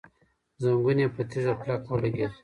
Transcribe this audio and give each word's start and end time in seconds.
زنګون 0.61 0.97
يې 1.03 1.07
په 1.15 1.21
تيږه 1.29 1.53
کلک 1.59 1.83
ولګېد. 1.87 2.33